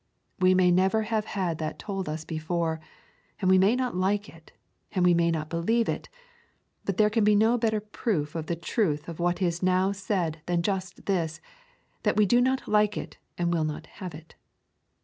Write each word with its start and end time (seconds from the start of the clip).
We 0.39 0.55
may 0.55 0.71
never 0.71 1.03
have 1.03 1.25
had 1.25 1.59
that 1.59 1.77
told 1.77 2.09
us 2.09 2.25
before, 2.25 2.81
and 3.39 3.51
we 3.51 3.59
may 3.59 3.75
not 3.75 3.95
like 3.95 4.27
it, 4.27 4.51
and 4.93 5.05
we 5.05 5.13
may 5.13 5.29
not 5.29 5.47
believe 5.47 5.87
it; 5.87 6.09
but 6.85 6.97
there 6.97 7.11
can 7.11 7.23
be 7.23 7.35
no 7.35 7.55
better 7.55 7.79
proof 7.79 8.33
of 8.33 8.47
the 8.47 8.55
truth 8.55 9.07
of 9.07 9.19
what 9.19 9.43
is 9.43 9.61
now 9.61 9.91
said 9.91 10.41
than 10.47 10.63
just 10.63 11.05
this, 11.05 11.39
that 12.01 12.17
we 12.17 12.25
do 12.25 12.41
not 12.41 12.67
like 12.67 12.97
it 12.97 13.19
and 13.37 13.53
will 13.53 13.63
not 13.63 13.85
have 14.01 14.15
it. 14.15 14.33